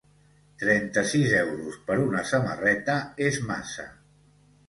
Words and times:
Trenta-sis 0.61 1.33
euros 1.41 1.77
per 1.89 1.99
una 2.05 2.23
samarreta 2.31 2.97
és 3.29 3.37
massa. 3.53 3.87